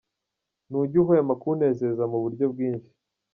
Ntujya 0.67 0.97
uhwema 1.01 1.33
kunezeza 1.41 2.03
mu 2.11 2.17
buryo 2.23 2.45
bwinshi. 2.53 2.91